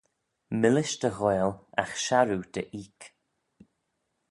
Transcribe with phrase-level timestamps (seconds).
[0.59, 3.01] Millish dy ghoaill, agh sharroo dy eeck